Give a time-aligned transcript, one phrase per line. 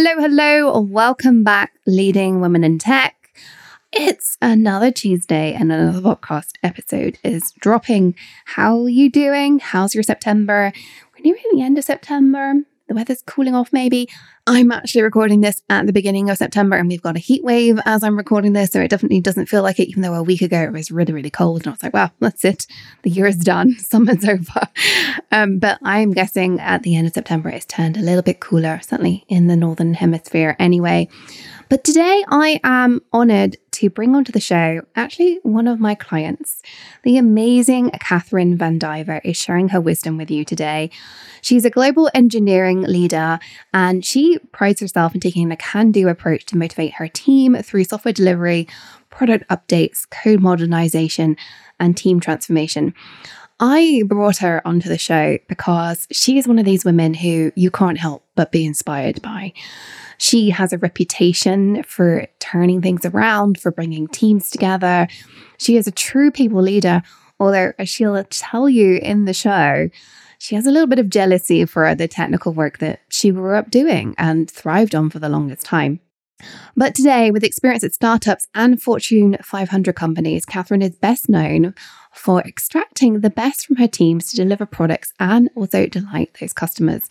[0.00, 3.16] Hello, hello, welcome back, Leading Women in Tech.
[3.92, 8.14] It's another Tuesday and another podcast episode is dropping.
[8.44, 9.58] How are you doing?
[9.58, 10.72] How's your September?
[11.12, 12.62] We're nearing the end of September.
[12.88, 14.08] The weather's cooling off, maybe.
[14.46, 17.78] I'm actually recording this at the beginning of September and we've got a heat wave
[17.84, 18.70] as I'm recording this.
[18.70, 21.12] So it definitely doesn't feel like it, even though a week ago it was really,
[21.12, 21.60] really cold.
[21.60, 22.66] And I was like, wow, that's it.
[23.02, 23.72] The year is done.
[23.78, 24.62] Summer's over.
[25.30, 28.80] Um, but I'm guessing at the end of September it's turned a little bit cooler,
[28.82, 31.08] certainly in the Northern Hemisphere anyway.
[31.68, 36.62] But today I am honored to bring onto the show actually one of my clients.
[37.02, 40.90] The amazing Catherine Van Diver is sharing her wisdom with you today.
[41.42, 43.38] She's a global engineering leader
[43.74, 47.84] and she prides herself in taking a can do approach to motivate her team through
[47.84, 48.66] software delivery,
[49.10, 51.36] product updates, code modernization,
[51.78, 52.94] and team transformation.
[53.60, 57.70] I brought her onto the show because she is one of these women who you
[57.70, 59.52] can't help but be inspired by.
[60.18, 65.08] She has a reputation for turning things around, for bringing teams together.
[65.58, 67.02] She is a true people leader,
[67.40, 69.90] although, as she'll tell you in the show,
[70.38, 73.70] she has a little bit of jealousy for the technical work that she grew up
[73.70, 76.00] doing and thrived on for the longest time.
[76.76, 81.74] But today, with experience at startups and Fortune 500 companies, Catherine is best known
[82.12, 87.08] for extracting the best from her teams to deliver products and also delight those customers.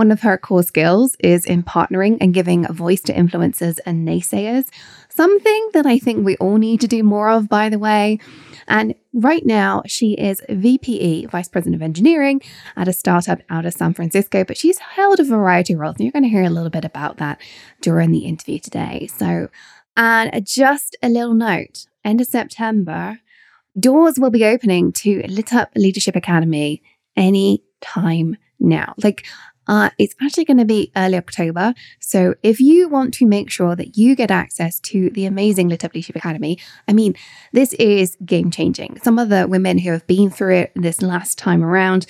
[0.00, 4.08] One of her core skills is in partnering and giving a voice to influencers and
[4.08, 4.66] naysayers,
[5.10, 8.18] something that I think we all need to do more of, by the way.
[8.66, 12.40] And right now, she is VPE, Vice President of Engineering,
[12.76, 15.96] at a startup out of San Francisco, but she's held a variety of roles.
[15.96, 17.38] And you're going to hear a little bit about that
[17.82, 19.06] during the interview today.
[19.14, 19.50] So,
[19.98, 23.18] and just a little note end of September,
[23.78, 26.82] doors will be opening to Lit Up Leadership Academy
[27.18, 28.94] any time now.
[29.02, 29.26] Like,
[29.70, 31.72] uh, it's actually going to be early October.
[32.00, 35.84] So if you want to make sure that you get access to the amazing Lit
[35.84, 37.14] Up Leadership Academy, I mean,
[37.52, 38.98] this is game changing.
[39.00, 42.06] Some of the women who have been through it this last time around,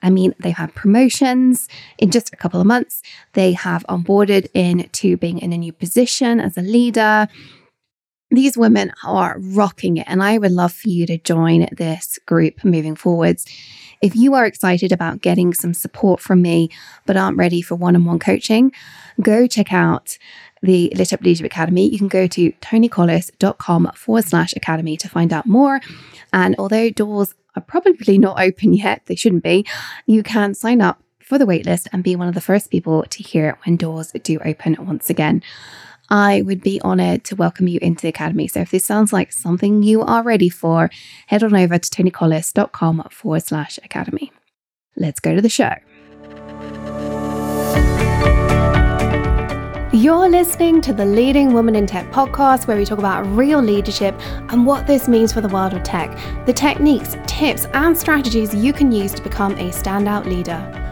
[0.00, 1.68] I mean, they've had promotions
[1.98, 3.02] in just a couple of months.
[3.32, 7.26] They have onboarded into being in a new position as a leader.
[8.30, 12.64] These women are rocking it, and I would love for you to join this group
[12.64, 13.44] moving forwards.
[14.02, 16.70] If you are excited about getting some support from me,
[17.06, 18.72] but aren't ready for one on one coaching,
[19.20, 20.18] go check out
[20.60, 21.88] the Lit Up Leadership Academy.
[21.88, 25.80] You can go to tonicollis.com forward slash academy to find out more.
[26.32, 29.64] And although doors are probably not open yet, they shouldn't be,
[30.06, 33.22] you can sign up for the waitlist and be one of the first people to
[33.22, 35.42] hear when doors do open once again.
[36.10, 38.48] I would be honored to welcome you into the Academy.
[38.48, 40.90] So if this sounds like something you are ready for,
[41.26, 44.32] head on over to tonicollis.com forward slash academy.
[44.96, 45.72] Let's go to the show.
[49.94, 54.14] You're listening to the Leading Woman in Tech podcast, where we talk about real leadership
[54.50, 58.72] and what this means for the world of tech, the techniques, tips, and strategies you
[58.72, 60.91] can use to become a standout leader.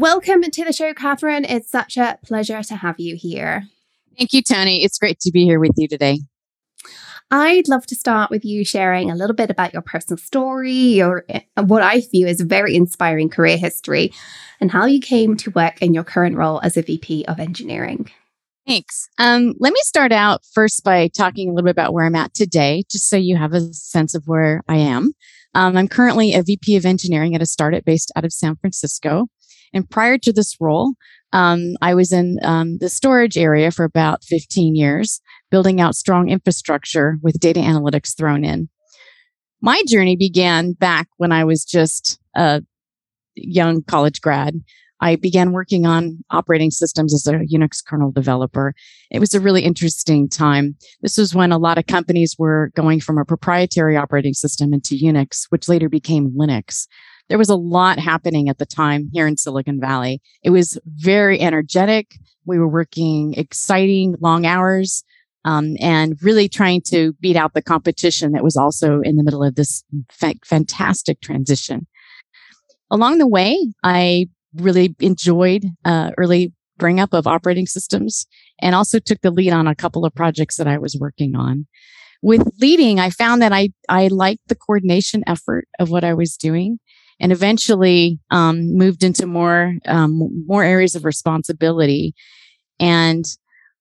[0.00, 1.44] Welcome to the show, Catherine.
[1.44, 3.68] It's such a pleasure to have you here.
[4.16, 4.82] Thank you, Toni.
[4.82, 6.20] It's great to be here with you today.
[7.30, 11.26] I'd love to start with you sharing a little bit about your personal story, or
[11.28, 14.14] eh, what I view as a very inspiring career history,
[14.58, 18.10] and how you came to work in your current role as a VP of engineering.
[18.66, 19.06] Thanks.
[19.18, 22.32] Um, let me start out first by talking a little bit about where I'm at
[22.32, 25.12] today, just so you have a sense of where I am.
[25.54, 29.26] Um, I'm currently a VP of engineering at a startup based out of San Francisco.
[29.72, 30.94] And prior to this role,
[31.32, 35.20] um, I was in um, the storage area for about 15 years,
[35.50, 38.68] building out strong infrastructure with data analytics thrown in.
[39.60, 42.62] My journey began back when I was just a
[43.34, 44.54] young college grad.
[45.02, 48.74] I began working on operating systems as a Unix kernel developer.
[49.10, 50.76] It was a really interesting time.
[51.00, 54.94] This was when a lot of companies were going from a proprietary operating system into
[54.96, 56.86] Unix, which later became Linux
[57.30, 60.20] there was a lot happening at the time here in Silicon Valley.
[60.42, 62.16] It was very energetic.
[62.44, 65.04] We were working exciting long hours
[65.44, 69.44] um, and really trying to beat out the competition that was also in the middle
[69.44, 71.86] of this fa- fantastic transition.
[72.90, 78.26] Along the way, I really enjoyed uh, early bring up of operating systems
[78.60, 81.68] and also took the lead on a couple of projects that I was working on.
[82.22, 86.36] With leading, I found that I, I liked the coordination effort of what I was
[86.36, 86.80] doing
[87.20, 92.14] and eventually um, moved into more, um, more areas of responsibility
[92.80, 93.24] and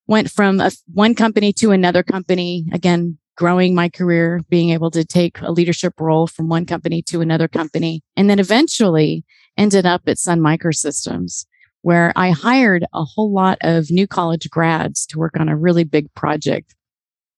[0.08, 2.66] went from a, one company to another company.
[2.74, 7.22] Again, growing my career, being able to take a leadership role from one company to
[7.22, 9.24] another company, and then eventually
[9.58, 11.46] ended up at Sun Microsystems,
[11.82, 15.86] where I hired a whole lot of new college grads to work on a really
[15.86, 16.76] big project.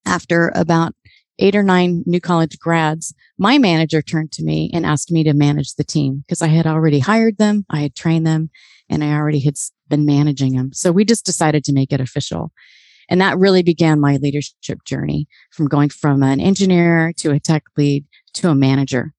[0.03, 0.95] After about
[1.41, 5.33] eight or nine new college grads, my manager turned to me and asked me to
[5.33, 8.51] manage the team because I had already hired them, I had trained them,
[8.89, 9.55] and I already had
[9.89, 10.71] been managing them.
[10.73, 12.51] So we just decided to make it official.
[13.09, 17.63] And that really began my leadership journey from going from an engineer to a tech
[17.75, 18.05] lead
[18.35, 19.13] to a manager.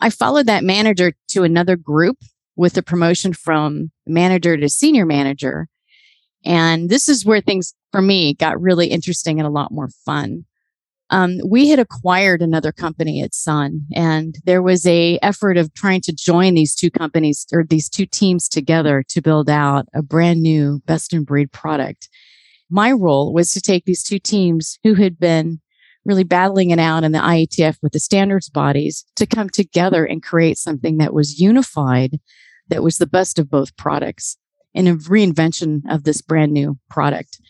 [0.00, 2.18] I followed that manager to another group
[2.56, 5.68] with a promotion from manager to senior manager.
[6.44, 10.44] And this is where things for me got really interesting and a lot more fun.
[11.10, 16.02] Um, we had acquired another company at Sun, and there was a effort of trying
[16.02, 20.42] to join these two companies or these two teams together to build out a brand
[20.42, 22.08] new best in breed product
[22.70, 25.60] my role was to take these two teams who had been
[26.04, 30.22] really battling it out in the IETF with the standards bodies to come together and
[30.22, 32.18] create something that was unified,
[32.68, 34.36] that was the best of both products
[34.74, 37.40] and a reinvention of this brand new product.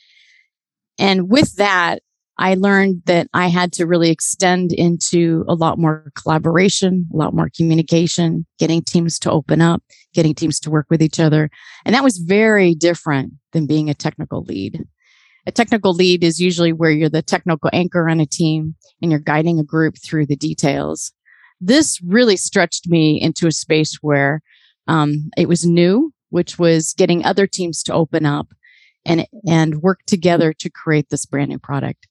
[0.98, 2.02] And with that,
[2.38, 7.34] I learned that I had to really extend into a lot more collaboration, a lot
[7.34, 9.82] more communication, getting teams to open up,
[10.14, 11.50] getting teams to work with each other.
[11.84, 14.84] And that was very different than being a technical lead.
[15.46, 19.20] A technical lead is usually where you're the technical anchor on a team and you're
[19.20, 21.12] guiding a group through the details.
[21.60, 24.42] This really stretched me into a space where
[24.86, 28.48] um, it was new, which was getting other teams to open up
[29.04, 32.07] and and work together to create this brand new product.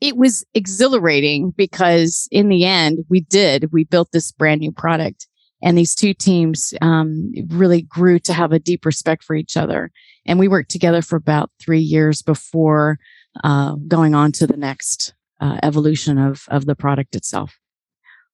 [0.00, 3.72] It was exhilarating because in the end, we did.
[3.72, 5.26] We built this brand new product,
[5.62, 9.90] and these two teams um, really grew to have a deep respect for each other
[10.26, 12.98] and we worked together for about three years before
[13.42, 17.58] uh, going on to the next uh, evolution of, of the product itself.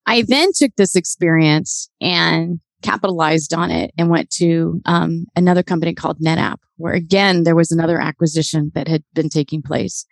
[0.07, 5.95] I then took this experience and capitalized on it and went to um, another company
[5.95, 10.07] called NetApp, where again, there was another acquisition that had been taking place.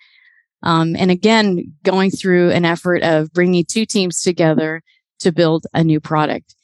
[0.62, 4.82] Um, and again, going through an effort of bringing two teams together
[5.20, 6.54] to build a new product.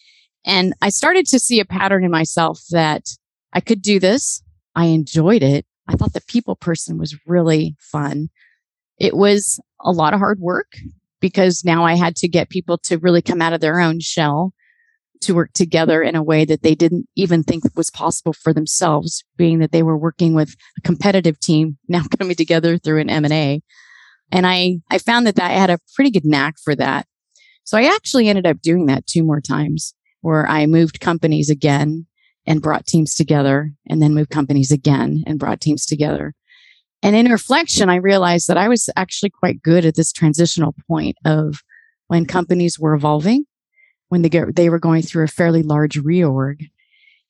[0.45, 3.09] And I started to see a pattern in myself that
[3.53, 4.43] I could do this.
[4.75, 5.65] I enjoyed it.
[5.89, 8.29] I thought the people person was really fun.
[8.99, 10.73] It was a lot of hard work
[11.21, 14.53] because now I had to get people to really come out of their own shell
[15.25, 19.25] to work together in a way that they didn't even think was possible for themselves,
[19.37, 23.63] being that they were working with a competitive team now coming together through an M&A.
[24.35, 27.07] And I, I found that, that I had a pretty good knack for that.
[27.63, 32.07] So I actually ended up doing that two more times where I moved companies again
[32.45, 36.35] and brought teams together and then moved companies again and brought teams together.
[37.01, 41.17] And in reflection, I realized that I was actually quite good at this transitional point
[41.25, 41.63] of
[42.09, 43.45] when companies were evolving,
[44.09, 46.71] when they, they were going through a fairly large reorg.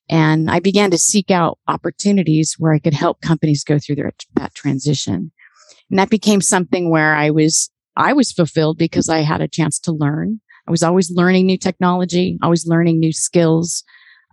[0.08, 4.12] And I began to seek out opportunities where I could help companies go through their,
[4.36, 5.32] that transition.
[5.90, 9.78] And that became something where I was, I was fulfilled because I had a chance
[9.80, 10.40] to learn.
[10.66, 13.84] I was always learning new technology, always learning new skills,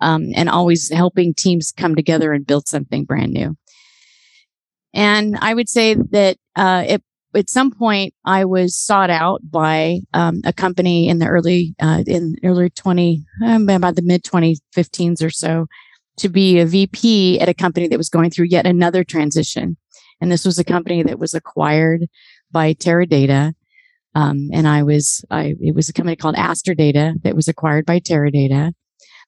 [0.01, 3.55] um, and always helping teams come together and build something brand new.
[4.93, 7.03] And I would say that uh, it,
[7.35, 12.03] at some point I was sought out by um, a company in the early uh,
[12.05, 15.67] in early twenty um, about the mid 2015s or so
[16.17, 19.77] to be a VP at a company that was going through yet another transition.
[20.21, 22.07] And this was a company that was acquired
[22.51, 23.53] by Teradata.
[24.13, 27.99] Um, and I was, I, it was a company called Asterdata that was acquired by
[27.99, 28.73] Teradata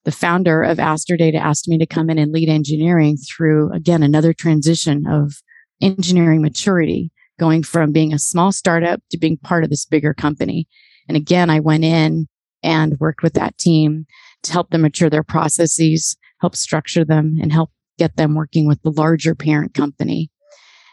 [0.03, 4.33] the founder of Asterdata asked me to come in and lead engineering through, again, another
[4.33, 5.41] transition of
[5.81, 10.67] engineering maturity, going from being a small startup to being part of this bigger company.
[11.07, 12.27] And again, I went in
[12.61, 14.05] and worked with that team
[14.43, 18.81] to help them mature their processes, help structure them, and help get them working with
[18.81, 20.29] the larger parent company.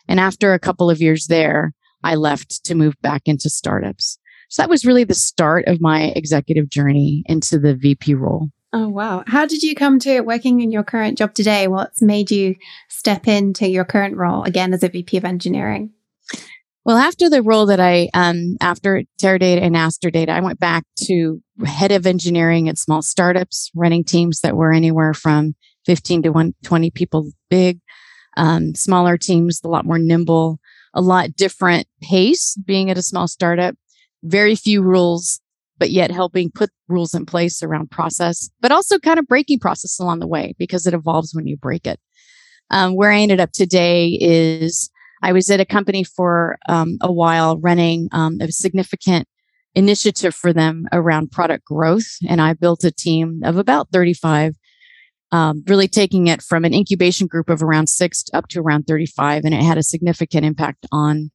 [0.09, 4.19] And after a couple of years there, I left to move back into startups.
[4.49, 8.49] So that was really the start of my executive journey into the VP role.
[8.73, 9.25] Oh, wow.
[9.27, 11.67] How did you come to working in your current job today?
[11.67, 12.55] What's made you
[12.89, 15.91] step into your current role again as a VP of engineering?
[16.85, 21.41] Well, after the role that I, um, after Teradata and Asterdata, I went back to
[21.65, 25.55] head of engineering at small startups, running teams that were anywhere from
[25.87, 27.81] 15 to 120 people big.
[28.37, 30.59] Um, smaller teams, a lot more nimble,
[30.95, 33.75] a lot different pace being at a small startup,
[34.23, 35.41] very few rules,
[35.79, 39.99] but yet helping put rules in place around process, but also kind of breaking process
[39.99, 41.99] along the way because it evolves when you break it.
[42.71, 44.91] Um, where I ended up today is
[45.23, 49.27] I was at a company for um, a while running um, a significant
[49.75, 52.17] initiative for them around product growth.
[52.29, 54.55] And I built a team of about 35,
[55.33, 59.45] um, really taking it from an incubation group of around six up to around 35.
[59.45, 61.31] And it had a significant impact on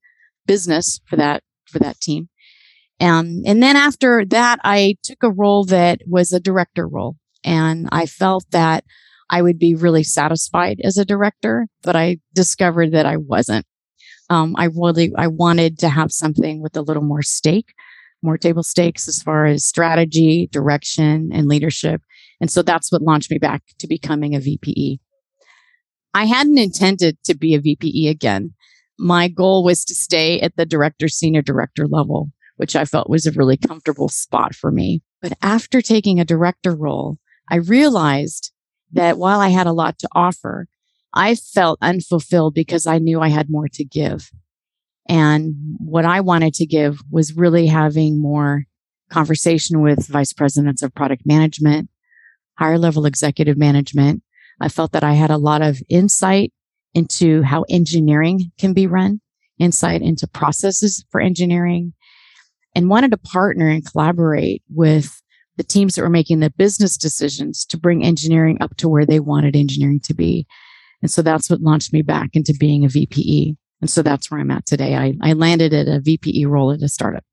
[0.46, 2.30] business for that, for that team.
[3.00, 7.16] Um, and then after that, I took a role that was a director role.
[7.44, 8.84] And I felt that
[9.30, 13.66] I would be really satisfied as a director, but I discovered that I wasn't.
[14.30, 17.74] Um, I really, I wanted to have something with a little more stake,
[18.22, 22.02] more table stakes as far as strategy, direction, and leadership.
[22.42, 25.00] And so that's what launched me back to becoming a VPE.
[26.14, 28.54] I hadn't intended to be a VPE again.
[28.98, 33.26] My goal was to stay at the director, senior director level, which I felt was
[33.26, 35.02] a really comfortable spot for me.
[35.22, 37.18] But after taking a director role,
[37.50, 38.52] I realized
[38.94, 40.68] that while I had a lot to offer,
[41.14, 44.30] I felt unfulfilled because I knew I had more to give.
[45.08, 48.66] And what I wanted to give was really having more
[49.10, 51.90] conversation with vice presidents of product management,
[52.58, 54.24] higher level executive management.
[54.62, 56.54] I felt that I had a lot of insight
[56.94, 59.20] into how engineering can be run,
[59.60, 61.94] insight into processes for engineering,
[62.74, 65.22] and wanted to partner and collaborate with
[65.58, 69.20] the teams that were making the business decisions to bring engineering up to where they
[69.20, 70.46] wanted engineering to be.
[71.02, 73.56] And so that's what launched me back into being a VPE.
[73.82, 74.96] And so that's where I'm at today.
[74.96, 77.24] I, I landed at a VPE role at a startup.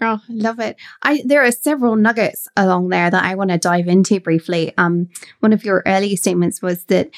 [0.00, 0.76] Oh, I love it.
[1.02, 4.74] I there are several nuggets along there that I want to dive into briefly.
[4.76, 5.08] Um,
[5.40, 7.10] one of your early statements was that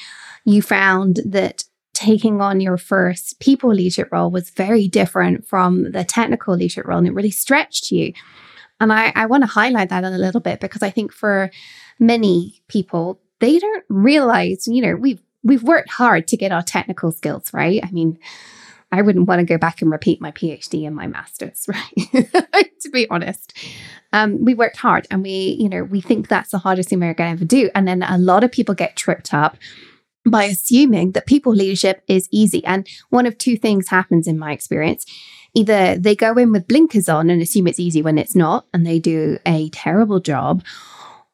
[0.45, 6.05] you found that taking on your first people leadership role was very different from the
[6.05, 8.13] technical leadership role and it really stretched you.
[8.79, 11.51] And I, I want to highlight that a little bit because I think for
[11.99, 17.11] many people, they don't realize, you know, we've we've worked hard to get our technical
[17.11, 17.83] skills, right?
[17.83, 18.17] I mean,
[18.91, 22.21] I wouldn't want to go back and repeat my PhD and my master's, right?
[22.81, 23.53] to be honest.
[24.11, 27.13] Um, we worked hard and we, you know, we think that's the hardest thing we're
[27.13, 27.69] going to ever do.
[27.75, 29.57] And then a lot of people get tripped up
[30.25, 32.65] by assuming that people leadership is easy.
[32.65, 35.05] And one of two things happens in my experience.
[35.53, 38.85] Either they go in with blinkers on and assume it's easy when it's not, and
[38.85, 40.63] they do a terrible job,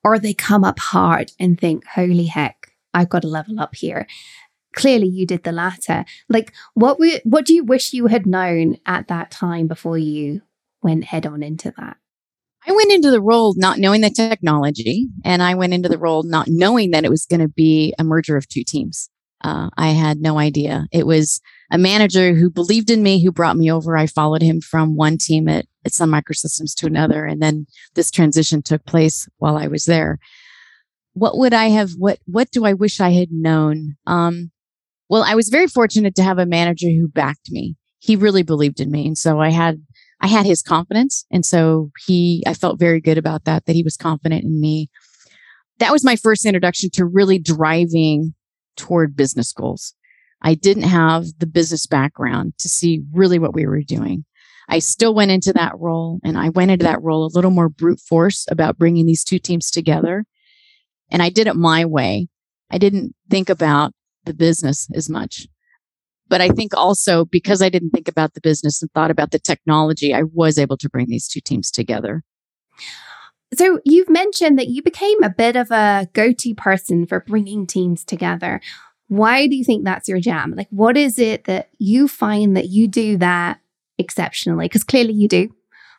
[0.04, 4.08] or they come up hard and think, holy heck, I've got to level up here.
[4.76, 6.06] Clearly, you did the latter.
[6.30, 10.42] Like, what we, what do you wish you had known at that time before you
[10.84, 11.98] went head on into that?
[12.68, 16.24] I went into the role not knowing the technology, and I went into the role
[16.24, 19.10] not knowing that it was going to be a merger of two teams.
[19.44, 20.88] Uh, I had no idea.
[20.92, 21.40] It was
[21.72, 23.96] a manager who believed in me, who brought me over.
[23.96, 28.10] I followed him from one team at, at Sun Microsystems to another, and then this
[28.10, 30.20] transition took place while I was there
[31.16, 33.96] what would I have, what, what do I wish I had known?
[34.06, 34.52] Um,
[35.10, 37.76] well, I was very fortunate to have a manager who backed me.
[38.00, 39.08] He really believed in me.
[39.08, 39.82] And so I had,
[40.22, 41.26] I had his confidence.
[41.32, 44.90] And so he, I felt very good about that, that he was confident in me.
[45.80, 48.34] That was my first introduction to really driving
[48.78, 49.94] toward business goals.
[50.42, 54.26] I didn't have the business background to see really what we were doing.
[54.68, 57.70] I still went into that role and I went into that role a little more
[57.70, 60.26] brute force about bringing these two teams together
[61.12, 62.28] and I did it my way.
[62.72, 63.94] I didn't think about
[64.26, 65.48] the business as much.
[66.28, 69.40] But I think also because I didn't think about the business and thought about the
[69.40, 72.24] technology, I was able to bring these two teams together.
[73.54, 77.68] So you've mentioned that you became a bit of a go to person for bringing
[77.68, 78.60] teams together.
[79.08, 80.56] Why do you think that's your jam?
[80.58, 83.60] Like, what is it that you find that you do that
[84.00, 84.66] exceptionally?
[84.66, 85.56] Because clearly you do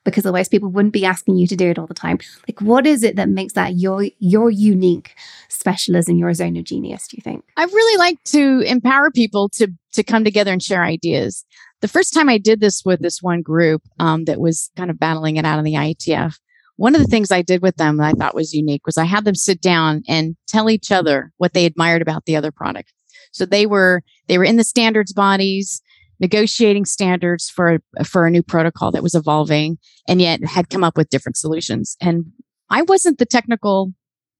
[0.06, 2.18] because otherwise people wouldn't be asking you to do it all the time.
[2.48, 5.14] Like what is it that makes that your your unique
[5.50, 7.44] specialism, your zone of genius, do you think?
[7.58, 11.44] I really like to empower people to to come together and share ideas.
[11.82, 14.98] The first time I did this with this one group um, that was kind of
[14.98, 16.38] battling it out in the IETF,
[16.76, 19.04] one of the things I did with them that I thought was unique was I
[19.04, 22.92] had them sit down and tell each other what they admired about the other product.
[23.32, 25.82] So they were they were in the standards bodies
[26.20, 30.96] negotiating standards for for a new protocol that was evolving and yet had come up
[30.96, 32.26] with different solutions and
[32.70, 33.92] i wasn't the technical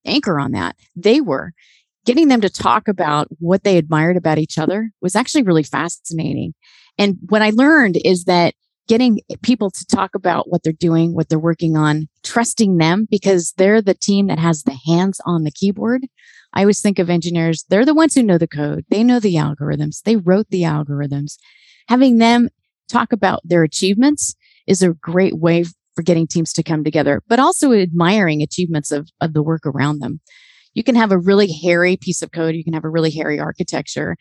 [0.05, 1.53] anchor on that they were
[2.05, 6.55] getting them to talk about what they admired about each other was actually really fascinating
[6.99, 8.55] and what i learned is that
[8.89, 13.53] getting people to talk about what they're doing what they're working on trusting them because
[13.57, 16.07] they're the team that has the hands on the keyboard
[16.57, 18.87] I always think of engineers, they're the ones who know the code.
[18.89, 20.03] They know the algorithms.
[20.03, 21.37] They wrote the algorithms.
[21.89, 22.49] Having them
[22.89, 24.35] talk about their achievements
[24.67, 25.65] is a great way
[25.95, 30.01] for getting teams to come together, but also admiring achievements of, of the work around
[30.01, 30.21] them.
[30.75, 32.55] You can have a really hairy piece of code.
[32.55, 34.17] You can have a really hairy architecture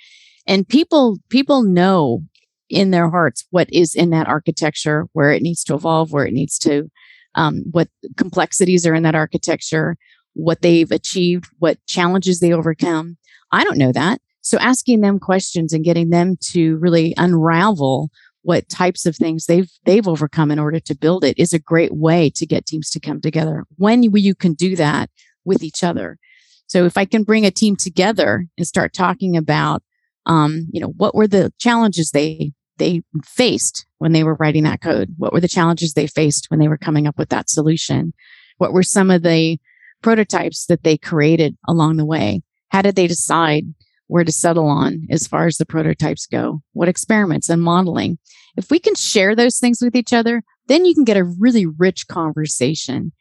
[0.48, 2.22] and people, people know
[2.70, 6.34] in their hearts what is in that architecture, where it needs to evolve, where it
[6.34, 6.90] needs to,
[7.36, 9.98] um, what complexities are in that architecture,
[10.34, 13.18] what they've achieved, what challenges they overcome.
[13.52, 14.22] I don't know that.
[14.46, 18.12] So asking them questions and getting them to really unravel
[18.44, 21.96] what types of things they've they've overcome in order to build it is a great
[21.96, 23.66] way to get teams to come together.
[23.78, 25.10] When you can do that
[25.46, 26.20] with each other.
[26.68, 29.82] So if i can bring a team together and start talking about
[30.28, 34.82] um, you know what were the challenges they they faced when they were writing that
[34.82, 35.16] code?
[35.18, 38.14] What were the challenges they faced when they were coming up with that solution?
[38.60, 39.58] What were some of the
[40.04, 42.44] prototypes that they created along the way?
[42.70, 43.64] How did they decide
[44.08, 48.18] where to settle on as far as the prototypes go, what experiments and modeling.
[48.58, 51.66] If we can share those things with each other, then you can get a really
[51.66, 53.12] rich conversation.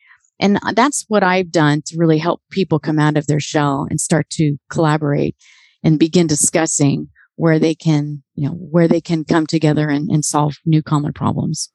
[0.41, 3.87] And uh, that's what I've done to really help people come out of their shell
[3.89, 5.37] and start to collaborate
[5.83, 10.25] and begin discussing where they can, you know, where they can come together and, and
[10.25, 11.71] solve new common problems.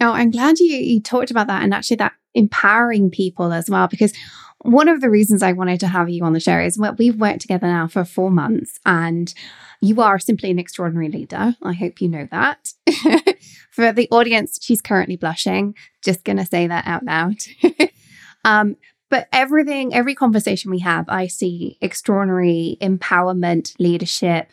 [0.00, 3.88] Oh, I'm glad you, you talked about that and actually that empowering people as well,
[3.88, 4.12] because
[4.60, 7.40] one of the reasons I wanted to have you on the show is we've worked
[7.40, 9.32] together now for four months and
[9.80, 11.54] you are simply an extraordinary leader.
[11.62, 12.72] I hope you know that.
[13.70, 15.74] for the audience, she's currently blushing.
[16.02, 17.36] Just going to say that out loud.
[18.44, 18.76] um,
[19.08, 24.50] but everything, every conversation we have, I see extraordinary empowerment, leadership,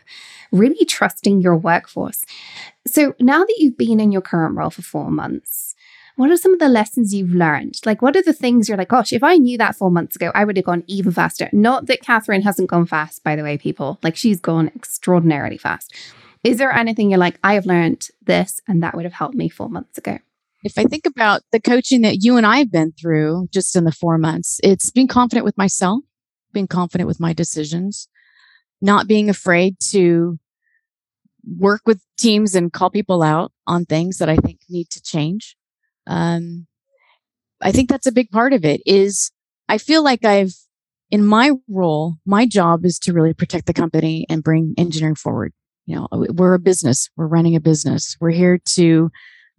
[0.51, 2.23] really trusting your workforce.
[2.85, 5.75] So now that you've been in your current role for four months,
[6.15, 7.79] what are some of the lessons you've learned?
[7.85, 10.31] Like, what are the things you're like, gosh, if I knew that four months ago,
[10.35, 11.49] I would have gone even faster.
[11.51, 13.97] Not that Catherine hasn't gone fast, by the way, people.
[14.03, 15.91] Like, she's gone extraordinarily fast.
[16.43, 19.49] Is there anything you're like, I have learned this and that would have helped me
[19.49, 20.19] four months ago?
[20.63, 23.83] If I think about the coaching that you and I have been through just in
[23.83, 26.03] the four months, it's being confident with myself,
[26.53, 28.07] being confident with my decisions,
[28.81, 30.39] not being afraid to
[31.57, 35.57] work with teams and call people out on things that I think need to change
[36.07, 36.67] um,
[37.61, 39.31] I think that's a big part of it is
[39.69, 40.53] I feel like I've,
[41.09, 45.53] in my role, my job is to really protect the company and bring engineering forward.
[45.85, 47.09] You know, we're a business.
[47.15, 48.17] We're running a business.
[48.19, 49.11] We're here to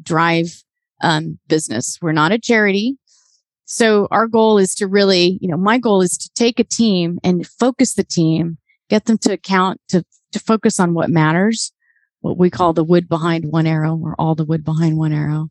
[0.02, 0.62] drive
[1.04, 1.98] um, business.
[2.02, 2.96] We're not a charity.
[3.64, 7.18] So our goal is to really, you know, my goal is to take a team
[7.22, 8.58] and focus the team,
[8.90, 11.72] get them to account to, to focus on what matters,
[12.20, 15.48] what we call the wood behind one arrow or all the wood behind one arrow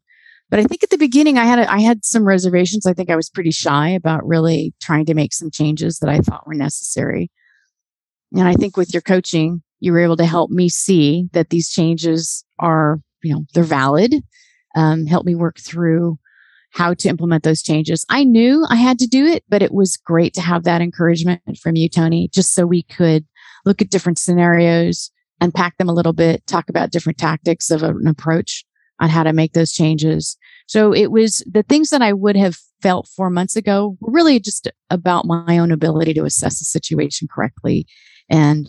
[0.54, 2.86] but I think at the beginning, I had a, I had some reservations.
[2.86, 6.20] I think I was pretty shy about really trying to make some changes that I
[6.20, 7.32] thought were necessary.
[8.34, 11.70] And I think with your coaching, you were able to help me see that these
[11.70, 14.14] changes are, you know, they're valid.
[14.76, 16.18] Um, help me work through
[16.72, 18.06] how to implement those changes.
[18.10, 21.42] I knew I had to do it, but it was great to have that encouragement
[21.62, 23.26] from you, Toni, just so we could
[23.66, 28.08] look at different scenarios, unpack them a little bit, talk about different tactics of an
[28.08, 28.66] approach
[29.00, 30.38] on how to make those changes.
[30.68, 34.40] So it was the things that I would have felt four months ago were really
[34.40, 37.86] just about my own ability to assess the situation correctly
[38.30, 38.68] and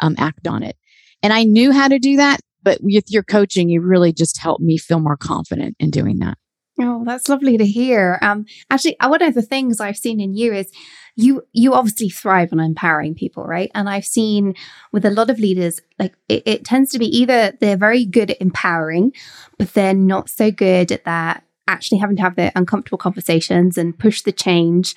[0.00, 0.76] um, act on it.
[1.22, 4.60] And I knew how to do that, but with your coaching, you really just helped
[4.60, 6.36] me feel more confident in doing that.
[6.80, 8.18] Oh, that's lovely to hear.
[8.22, 10.72] Um, actually, uh, one of the things I've seen in you is
[11.14, 13.70] you you obviously thrive on empowering people, right?
[13.72, 14.54] And I've seen
[14.90, 18.32] with a lot of leaders, like it, it tends to be either they're very good
[18.32, 19.12] at empowering,
[19.58, 23.96] but they're not so good at that actually having to have the uncomfortable conversations and
[23.96, 24.96] push the change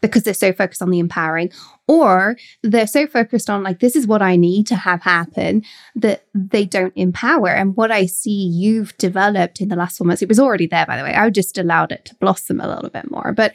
[0.00, 1.50] because they're so focused on the empowering,
[1.86, 5.62] or they're so focused on like, this is what I need to have happen
[5.94, 7.48] that they don't empower.
[7.48, 10.86] And what I see you've developed in the last four months, it was already there,
[10.86, 11.14] by the way.
[11.14, 13.54] I just allowed it to blossom a little bit more, but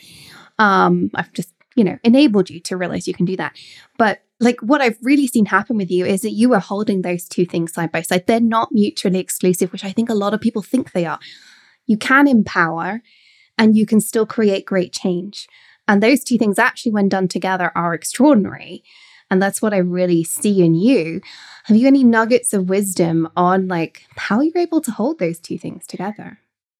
[0.59, 3.57] um, I've just, you know, enabled you to realize you can do that.
[3.97, 7.27] But like what I've really seen happen with you is that you are holding those
[7.27, 8.27] two things side by side.
[8.27, 11.19] They're not mutually exclusive, which I think a lot of people think they are.
[11.85, 13.01] You can empower
[13.57, 15.47] and you can still create great change.
[15.87, 18.83] And those two things, actually, when done together, are extraordinary.
[19.29, 21.21] And that's what I really see in you.
[21.65, 25.57] Have you any nuggets of wisdom on like how you're able to hold those two
[25.57, 26.39] things together?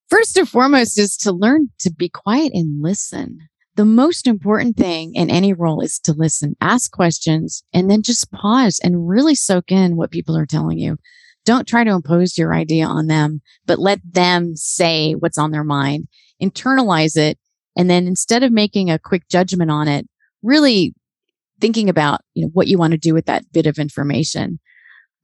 [0.10, 3.40] First and foremost is to learn to be quiet and listen.
[3.76, 8.32] The most important thing in any role is to listen, ask questions, and then just
[8.32, 10.98] pause and really soak in what people are telling you.
[11.44, 15.64] Don't try to impose your idea on them, but let them say what's on their
[15.64, 16.08] mind,
[16.42, 17.38] internalize it.
[17.76, 20.08] And then instead of making a quick judgment on it,
[20.42, 20.94] really
[21.60, 24.60] thinking about you know what you want to do with that bit of information.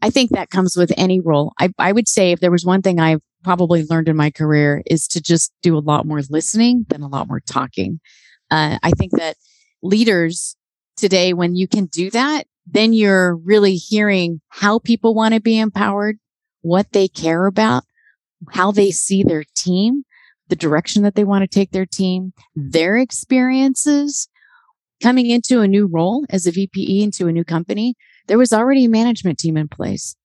[0.02, 1.54] I think that comes with any role.
[1.60, 4.82] I, I would say if there was one thing I've probably learned in my career
[4.86, 8.00] is to just do a lot more listening than a lot more talking.
[8.50, 9.38] Uh, I think that
[9.84, 10.56] leaders
[10.98, 15.60] today, when you can do that, then you're really hearing how people want to be
[15.60, 16.18] empowered,
[16.62, 17.84] what they care about,
[18.52, 20.04] how they see their team,
[20.52, 24.28] the direction that they want to take their team, their experiences.
[25.02, 27.96] Coming into a new role as a VPE into a new company,
[28.28, 30.16] there was already a management team in place.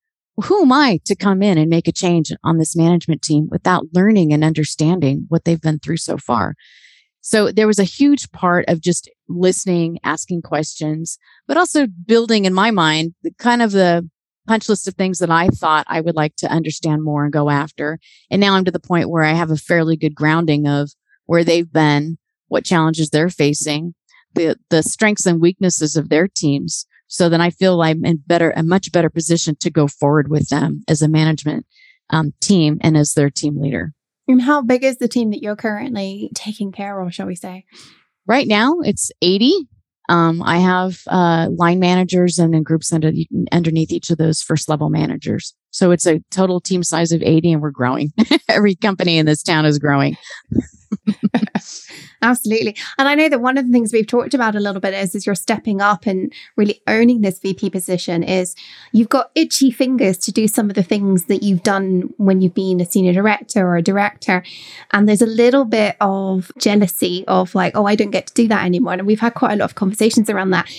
[0.45, 3.87] Who am I to come in and make a change on this management team without
[3.95, 6.57] learning and understanding what they've been through so far?
[7.21, 12.53] So there was a huge part of just listening, asking questions, but also building in
[12.53, 14.09] my mind kind of the
[14.47, 17.51] punch list of things that I thought I would like to understand more and go
[17.51, 17.99] after.
[18.31, 20.91] And now I'm to the point where I have a fairly good grounding of
[21.27, 23.95] where they've been, what challenges they're facing,
[24.35, 26.87] the the strengths and weaknesses of their teams.
[27.09, 30.49] So then I feel I'm in better, a much better position to go forward with
[30.49, 31.67] them as a management
[32.11, 33.93] um, team and as their team leader.
[34.29, 37.65] And how big is the team that you're currently taking care of, shall we say?
[38.27, 39.69] Right now, it's 80.
[40.09, 43.13] Um, I have uh, line managers and then groups under,
[43.53, 45.55] underneath each of those first level managers.
[45.77, 48.11] So it's a total team size of 80 and we're growing.
[48.49, 50.17] Every company in this town is growing.
[52.23, 52.75] Absolutely.
[52.97, 55.15] And I know that one of the things we've talked about a little bit is
[55.15, 58.57] as you're stepping up and really owning this VP position is
[58.93, 62.55] you've got itchy fingers to do some of the things that you've done when you've
[62.55, 64.43] been a senior director or a director.
[64.93, 68.49] And there's a little bit of jealousy of like, oh, I don't get to do
[68.49, 68.95] that anymore.
[68.95, 70.71] And we've had quite a lot of conversations around that.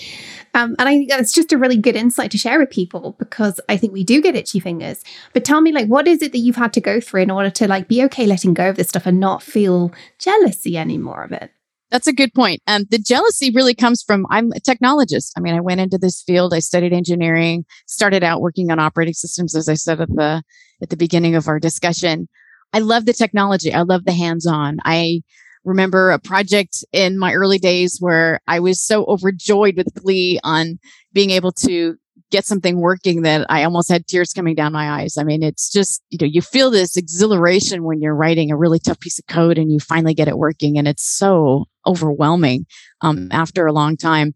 [0.58, 3.60] Um, and I think that's just a really good insight to share with people because
[3.68, 5.04] I think we do get itchy fingers.
[5.32, 7.50] But tell me, like, what is it that you've had to go through in order
[7.50, 11.30] to like be okay letting go of this stuff and not feel jealousy anymore of
[11.30, 11.52] it?
[11.90, 12.60] That's a good point.
[12.66, 15.30] Um, the jealousy really comes from I'm a technologist.
[15.36, 16.52] I mean, I went into this field.
[16.52, 17.64] I studied engineering.
[17.86, 20.42] Started out working on operating systems, as I said at the
[20.82, 22.28] at the beginning of our discussion.
[22.72, 23.72] I love the technology.
[23.72, 24.78] I love the hands-on.
[24.84, 25.22] I
[25.64, 30.78] remember a project in my early days where I was so overjoyed with glee on
[31.12, 31.96] being able to
[32.30, 35.16] get something working that I almost had tears coming down my eyes.
[35.16, 38.78] I mean, it's just, you know, you feel this exhilaration when you're writing a really
[38.78, 40.78] tough piece of code and you finally get it working.
[40.78, 42.66] And it's so overwhelming
[43.00, 44.34] um, after a long time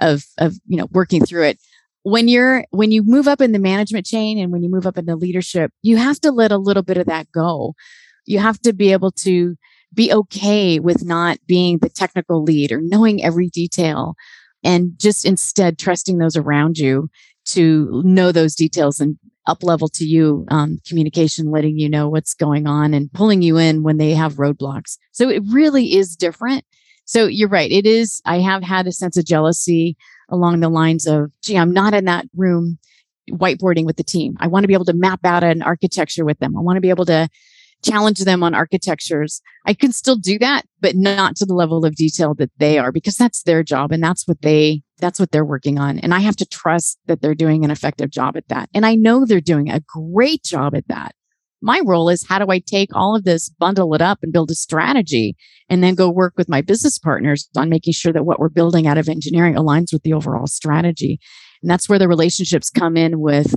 [0.00, 1.58] of, of, you know, working through it.
[2.04, 4.98] When you're, when you move up in the management chain and when you move up
[4.98, 7.74] into leadership, you have to let a little bit of that go.
[8.24, 9.56] You have to be able to
[9.94, 14.14] be okay with not being the technical lead or knowing every detail
[14.64, 17.08] and just instead trusting those around you
[17.44, 22.34] to know those details and up level to you um, communication letting you know what's
[22.34, 24.96] going on and pulling you in when they have roadblocks.
[25.10, 26.64] So it really is different.
[27.04, 27.70] So you're right.
[27.70, 29.96] It is i have had a sense of jealousy
[30.30, 32.78] along the lines of gee i'm not in that room
[33.30, 34.36] whiteboarding with the team.
[34.40, 36.56] I want to be able to map out an architecture with them.
[36.56, 37.28] I want to be able to
[37.82, 39.40] challenge them on architectures.
[39.66, 42.92] I can still do that, but not to the level of detail that they are
[42.92, 45.98] because that's their job and that's what they that's what they're working on.
[45.98, 48.68] And I have to trust that they're doing an effective job at that.
[48.72, 51.14] And I know they're doing a great job at that.
[51.60, 54.50] My role is how do I take all of this, bundle it up and build
[54.50, 55.36] a strategy
[55.68, 58.86] and then go work with my business partners on making sure that what we're building
[58.86, 61.18] out of engineering aligns with the overall strategy.
[61.62, 63.54] And that's where the relationships come in with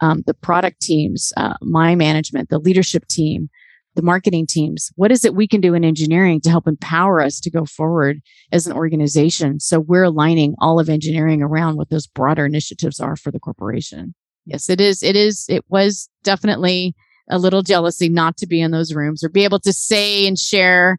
[0.00, 3.50] um, the product teams, uh, my management, the leadership team,
[3.98, 4.92] the marketing teams.
[4.94, 8.20] What is it we can do in engineering to help empower us to go forward
[8.52, 9.58] as an organization?
[9.58, 14.14] So we're aligning all of engineering around what those broader initiatives are for the corporation.
[14.46, 15.02] Yes, it is.
[15.02, 15.46] It is.
[15.48, 16.94] It was definitely
[17.28, 20.38] a little jealousy not to be in those rooms or be able to say and
[20.38, 20.98] share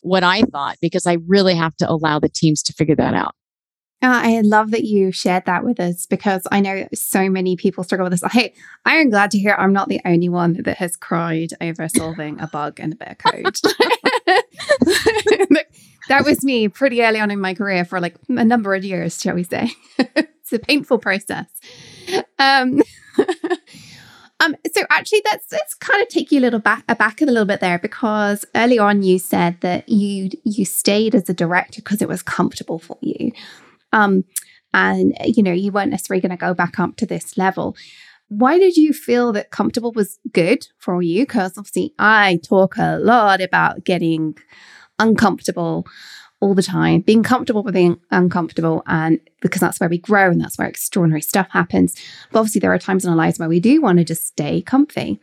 [0.00, 3.34] what I thought because I really have to allow the teams to figure that out.
[4.00, 7.82] Uh, I love that you shared that with us because I know so many people
[7.82, 8.32] struggle with this.
[8.32, 11.88] Hey, I am glad to hear I'm not the only one that has cried over
[11.88, 13.44] solving a bug in a bit of code.
[16.08, 19.20] that was me pretty early on in my career for like a number of years,
[19.20, 19.72] shall we say.
[19.98, 21.48] it's a painful process.
[22.38, 22.80] Um,
[24.40, 27.44] um, so actually, let's let's kind of take you a little back back a little
[27.44, 32.00] bit there because early on you said that you you stayed as a director because
[32.00, 33.32] it was comfortable for you.
[33.92, 34.24] Um,
[34.74, 37.76] and, you know, you weren't necessarily going to go back up to this level.
[38.28, 41.22] Why did you feel that comfortable was good for you?
[41.22, 44.36] Because obviously, I talk a lot about getting
[44.98, 45.86] uncomfortable
[46.40, 50.40] all the time, being comfortable with being uncomfortable, and because that's where we grow and
[50.40, 51.96] that's where extraordinary stuff happens.
[52.30, 54.62] But obviously, there are times in our lives where we do want to just stay
[54.62, 55.20] comfy.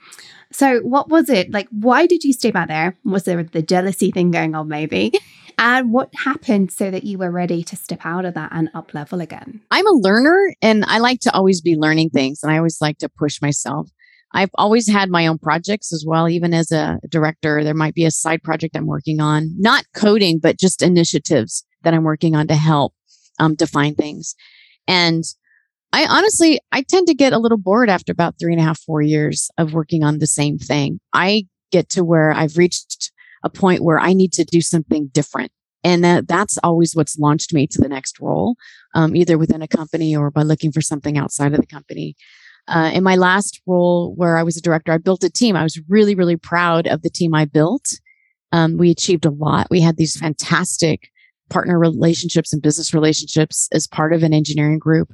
[0.51, 1.67] So, what was it like?
[1.69, 2.95] Why did you stay back there?
[3.06, 5.13] Was there the jealousy thing going on, maybe?
[5.58, 8.94] And what happened so that you were ready to step out of that and up
[8.94, 9.62] level again?
[9.72, 12.98] I'm a learner and I like to always be learning things and I always like
[13.00, 13.89] to push myself.
[14.34, 16.28] I've always had my own projects as well.
[16.28, 20.39] Even as a director, there might be a side project I'm working on, not coding,
[20.39, 22.94] but just initiatives that I'm working on to help
[23.39, 24.36] um, define things.
[24.88, 25.24] And
[25.94, 28.80] I honestly, I tend to get a little bored after about three and a half,
[28.80, 31.00] four years of working on the same thing.
[31.13, 33.13] I get to where I've reached
[33.45, 35.51] a point where I need to do something different.
[35.84, 38.55] And that, that's always what's launched me to the next role,
[38.95, 42.15] um, either within a company or by looking for something outside of the company.
[42.67, 45.55] Uh, in my last role where I was a director, I built a team.
[45.55, 47.86] I was really, really proud of the team I built.
[48.51, 49.67] Um, we achieved a lot.
[49.69, 51.12] We had these fantastic
[51.51, 55.13] partner relationships and business relationships as part of an engineering group.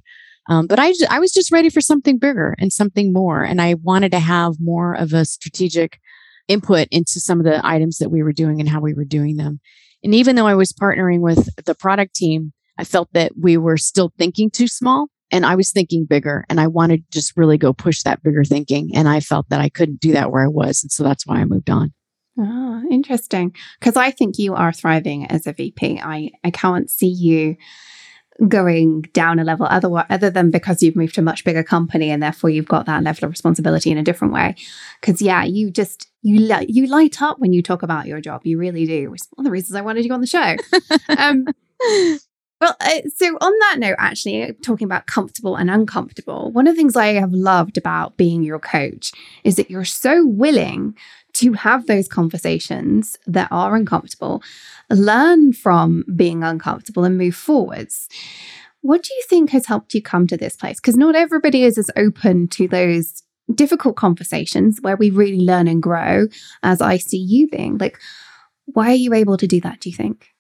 [0.50, 3.44] Um, but I, I was just ready for something bigger and something more.
[3.44, 6.00] And I wanted to have more of a strategic
[6.48, 9.38] input into some of the items that we were doing and how we were doing
[9.38, 9.60] them.
[10.04, 13.78] And even though I was partnering with the product team, I felt that we were
[13.78, 17.58] still thinking too small and I was thinking bigger and I wanted to just really
[17.58, 18.92] go push that bigger thinking.
[18.96, 20.84] And I felt that I couldn't do that where I was.
[20.84, 21.94] And so that's why I moved on.
[22.38, 23.56] Oh, interesting.
[23.80, 26.00] Because I think you are thriving as a VP.
[26.00, 27.56] I, I can't see you
[28.48, 32.10] going down a level other, other than because you've moved to a much bigger company
[32.10, 34.56] and therefore you've got that level of responsibility in a different way.
[35.00, 38.42] Because yeah, you just you li- you light up when you talk about your job.
[38.44, 39.14] You really do.
[39.14, 40.56] It's one of the reasons I wanted you on the show.
[41.18, 41.46] um,
[42.62, 46.78] well, uh, so on that note, actually, talking about comfortable and uncomfortable, one of the
[46.78, 49.12] things I have loved about being your coach
[49.44, 50.96] is that you're so willing
[51.34, 54.44] to have those conversations that are uncomfortable,
[54.92, 58.08] learn from being uncomfortable, and move forwards.
[58.82, 60.80] What do you think has helped you come to this place?
[60.80, 63.24] Because not everybody is as open to those
[63.56, 66.28] difficult conversations where we really learn and grow,
[66.62, 67.80] as I see you being.
[67.80, 67.98] Like,
[68.66, 70.31] why are you able to do that, do you think?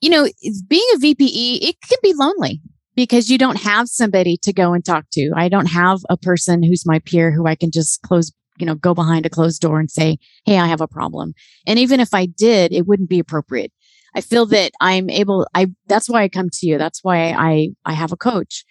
[0.00, 0.28] You know,
[0.68, 2.60] being a VPE, it can be lonely
[2.94, 5.30] because you don't have somebody to go and talk to.
[5.34, 8.74] I don't have a person who's my peer who I can just close, you know,
[8.74, 11.34] go behind a closed door and say, Hey, I have a problem.
[11.66, 13.72] And even if I did, it wouldn't be appropriate.
[14.14, 16.78] I feel that I'm able, I, that's why I come to you.
[16.78, 18.64] That's why I, I have a coach.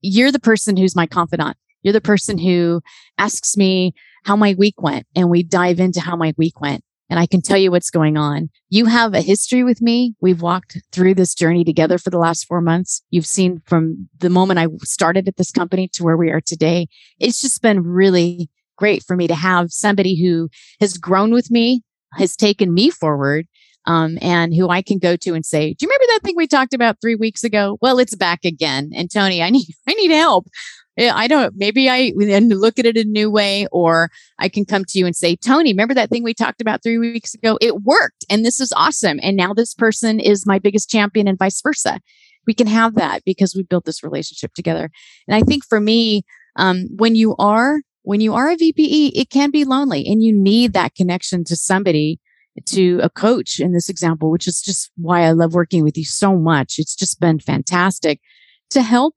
[0.00, 1.56] You're the person who's my confidant.
[1.82, 2.80] You're the person who
[3.18, 3.92] asks me
[4.24, 7.42] how my week went and we dive into how my week went and I can
[7.42, 8.50] tell you what's going on.
[8.70, 10.14] You have a history with me.
[10.20, 13.02] We've walked through this journey together for the last four months.
[13.10, 16.88] You've seen from the moment I started at this company to where we are today.
[17.18, 20.48] It's just been really great for me to have somebody who
[20.80, 21.82] has grown with me,
[22.14, 23.46] has taken me forward,
[23.86, 26.46] um, and who I can go to and say, "Do you remember that thing we
[26.46, 27.78] talked about three weeks ago?
[27.80, 30.46] Well, it's back again." And Toni, I need I need help.
[30.98, 34.84] I don't, maybe I then look at it a new way, or I can come
[34.84, 37.58] to you and say, Toni, remember that thing we talked about three weeks ago?
[37.60, 39.18] It worked and this is awesome.
[39.22, 42.00] And now this person is my biggest champion and vice versa.
[42.46, 44.90] We can have that because we built this relationship together.
[45.26, 46.22] And I think for me,
[46.56, 50.32] um, when you are, when you are a VPE, it can be lonely and you
[50.32, 52.20] need that connection to somebody
[52.66, 56.04] to a coach in this example, which is just why I love working with you
[56.04, 56.78] so much.
[56.78, 58.20] It's just been fantastic
[58.70, 59.16] to help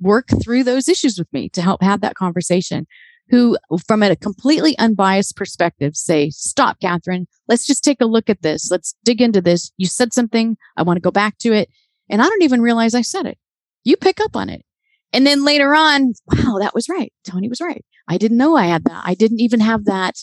[0.00, 2.86] work through those issues with me to help have that conversation
[3.28, 7.26] who from a completely unbiased perspective say stop catherine.
[7.48, 8.70] Let's just take a look at this.
[8.70, 9.72] Let's dig into this.
[9.76, 10.56] You said something.
[10.76, 11.68] I want to go back to it.
[12.08, 13.38] And i don't even realize i said it.
[13.84, 14.64] You pick up on it.
[15.12, 17.12] And then later on wow that was right.
[17.24, 17.84] Toni was right.
[18.08, 19.02] I didn't know i had that.
[19.04, 20.14] I didn't even have that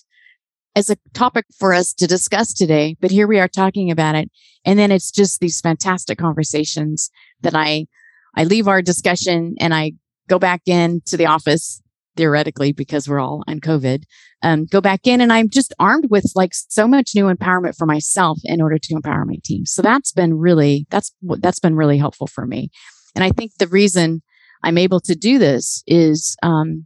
[0.76, 4.32] as a topic for us to discuss today but here we are talking about it.
[4.65, 7.88] And then it's just these fantastic conversations that i
[8.35, 9.93] I leave our discussion and I
[10.27, 11.81] go back in to the office
[12.15, 14.03] theoretically because we're all on COVID.
[14.41, 17.85] Um, go back in and I'm just armed with like so much new empowerment for
[17.85, 19.65] myself in order to empower my team.
[19.65, 22.69] So that's been really that's that's been really helpful for me.
[23.15, 24.21] And I think the reason
[24.63, 26.85] I'm able to do this is um,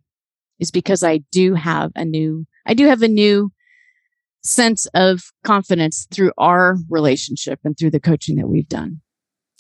[0.60, 3.52] is because I do have a new I do have a new
[4.44, 9.02] sense of confidence through our relationship and through the coaching that we've done.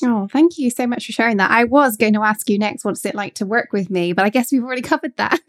[0.03, 1.49] Oh, thank you so much for sharing that.
[1.49, 4.13] I was going to ask you next, what's it like to work with me?
[4.13, 5.39] But I guess we've already covered that.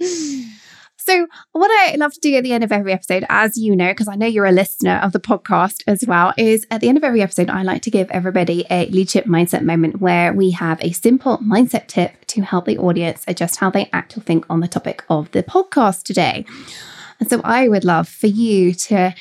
[0.96, 3.90] so, what I love to do at the end of every episode, as you know,
[3.90, 6.98] because I know you're a listener of the podcast as well, is at the end
[6.98, 10.82] of every episode, I like to give everybody a leadership mindset moment where we have
[10.82, 14.58] a simple mindset tip to help the audience adjust how they act or think on
[14.58, 16.44] the topic of the podcast today.
[17.20, 19.14] And so, I would love for you to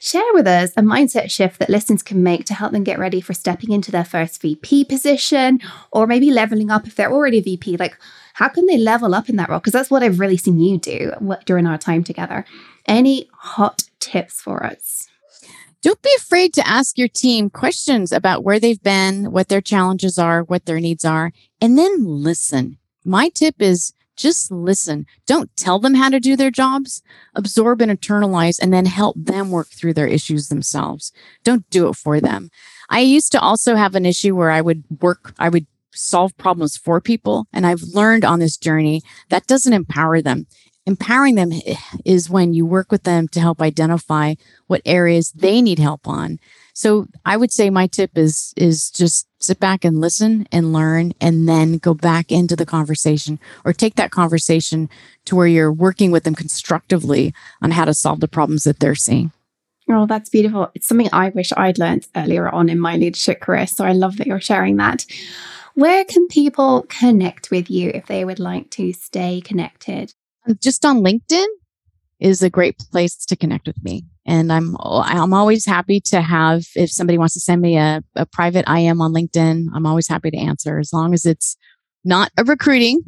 [0.00, 3.20] Share with us a mindset shift that listeners can make to help them get ready
[3.20, 7.42] for stepping into their first VP position or maybe leveling up if they're already a
[7.42, 7.76] VP.
[7.76, 7.96] Like,
[8.34, 9.58] how can they level up in that role?
[9.58, 11.12] Because that's what I've really seen you do
[11.46, 12.44] during our time together.
[12.86, 15.08] Any hot tips for us?
[15.82, 20.18] Don't be afraid to ask your team questions about where they've been, what their challenges
[20.18, 22.78] are, what their needs are, and then listen.
[23.04, 25.06] My tip is just listen.
[25.26, 27.02] Don't tell them how to do their jobs.
[27.34, 31.12] Absorb and internalize and then help them work through their issues themselves.
[31.44, 32.50] Don't do it for them.
[32.88, 36.76] I used to also have an issue where I would work, I would solve problems
[36.76, 37.46] for people.
[37.52, 40.46] And I've learned on this journey that doesn't empower them.
[40.86, 41.50] Empowering them
[42.04, 44.34] is when you work with them to help identify
[44.68, 46.38] what areas they need help on.
[46.76, 51.14] So I would say my tip is is just sit back and listen and learn
[51.22, 54.90] and then go back into the conversation or take that conversation
[55.24, 58.94] to where you're working with them constructively on how to solve the problems that they're
[58.94, 59.32] seeing.
[59.88, 60.70] Oh, that's beautiful.
[60.74, 63.66] It's something I wish I'd learned earlier on in my leadership career.
[63.66, 65.06] So I love that you're sharing that.
[65.76, 70.12] Where can people connect with you if they would like to stay connected?
[70.60, 71.46] just on LinkedIn
[72.20, 74.04] is a great place to connect with me.
[74.26, 78.26] And I'm I'm always happy to have if somebody wants to send me a, a
[78.26, 81.56] private IM on LinkedIn, I'm always happy to answer as long as it's
[82.04, 83.02] not a recruiting.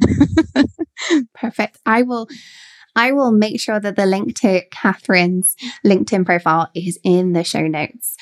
[1.33, 1.79] Perfect.
[1.85, 2.27] I will
[2.95, 5.55] I will make sure that the link to Catherine's
[5.85, 8.15] LinkedIn profile is in the show notes.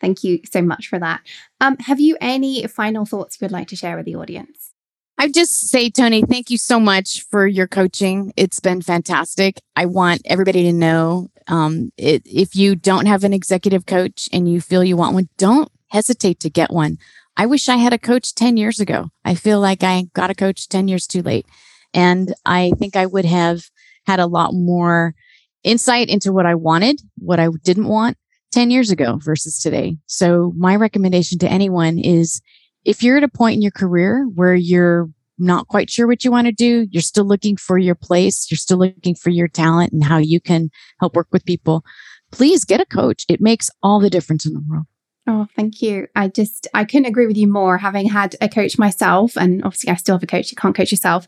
[0.00, 1.20] Thank you so much for that.
[1.60, 4.72] Um, have you any final thoughts you would like to share with the audience?
[5.18, 8.32] I just say, Toni, thank you so much for your coaching.
[8.36, 9.60] It's been fantastic.
[9.76, 14.50] I want everybody to know um, it, if you don't have an executive coach and
[14.50, 16.98] you feel you want one, don't hesitate to get one.
[17.36, 19.08] I wish I had a coach 10 years ago.
[19.24, 21.46] I feel like I got a coach 10 years too late.
[21.94, 23.64] And I think I would have
[24.06, 25.14] had a lot more
[25.62, 28.16] insight into what I wanted, what I didn't want
[28.52, 29.96] 10 years ago versus today.
[30.06, 32.40] So my recommendation to anyone is
[32.84, 36.30] if you're at a point in your career where you're not quite sure what you
[36.30, 39.92] want to do, you're still looking for your place, you're still looking for your talent
[39.92, 41.84] and how you can help work with people,
[42.30, 43.24] please get a coach.
[43.28, 44.86] It makes all the difference in the world.
[45.26, 46.08] Oh, thank you.
[46.16, 49.36] I just, I couldn't agree with you more having had a coach myself.
[49.36, 50.50] And obviously, I still have a coach.
[50.50, 51.26] You can't coach yourself.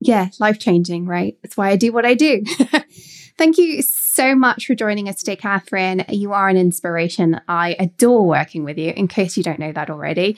[0.00, 1.36] Yeah, life changing, right?
[1.42, 2.42] That's why I do what I do.
[3.38, 3.82] thank you
[4.18, 6.04] so much for joining us today, Catherine.
[6.08, 7.40] You are an inspiration.
[7.46, 10.36] I adore working with you, in case you don't know that already.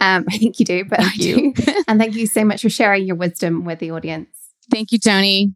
[0.00, 1.52] Um, I think you do, but thank I you.
[1.54, 1.74] do.
[1.86, 4.30] and thank you so much for sharing your wisdom with the audience.
[4.68, 5.54] Thank you, Toni.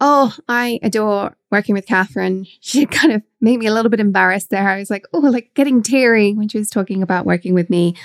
[0.00, 2.46] Oh, I adore working with Catherine.
[2.60, 4.66] She kind of made me a little bit embarrassed there.
[4.66, 7.96] I was like, oh, like getting teary when she was talking about working with me.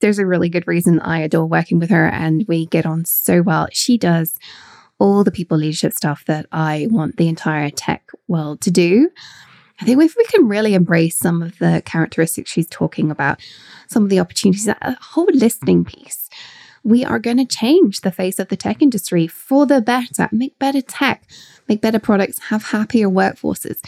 [0.00, 3.40] There's a really good reason I adore working with her and we get on so
[3.40, 3.68] well.
[3.72, 4.38] She does
[4.98, 9.10] all the people leadership stuff that I want the entire tech world to do.
[9.80, 13.40] I think if we can really embrace some of the characteristics she's talking about,
[13.86, 16.28] some of the opportunities, that whole listening piece,
[16.82, 20.58] we are going to change the face of the tech industry for the better, make
[20.58, 21.22] better tech,
[21.68, 23.78] make better products, have happier workforces.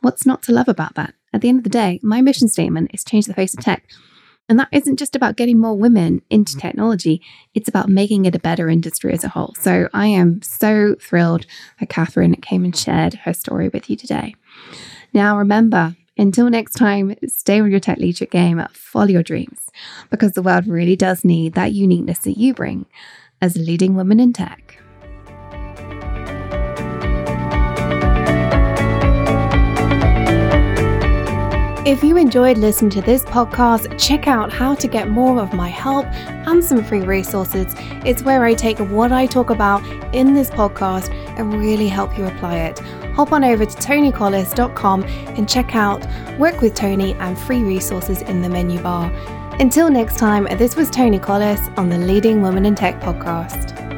[0.00, 1.14] What's not to love about that?
[1.32, 3.84] At the end of the day, my mission statement is change the face of tech.
[4.48, 6.60] And that isn't just about getting more women into mm-hmm.
[6.60, 7.22] technology,
[7.54, 9.54] it's about making it a better industry as a whole.
[9.60, 11.46] So I am so thrilled
[11.78, 14.34] that Catherine came and shared her story with you today.
[15.12, 19.68] Now, remember, until next time, stay with your tech leadership game, follow your dreams,
[20.10, 22.86] because the world really does need that uniqueness that you bring
[23.40, 24.80] as a leading woman in tech.
[31.90, 35.68] If you enjoyed listening to this podcast, check out how to get more of my
[35.68, 37.74] help and some free resources.
[38.06, 42.26] It's where I take what I talk about in this podcast and really help you
[42.26, 42.78] apply it.
[43.16, 46.06] Hop on over to tonicollis.com and check out
[46.38, 49.10] Work with Toni and free resources in the menu bar.
[49.58, 53.89] Until next time, this was Toni Collis on the Leading Women in Tech podcast.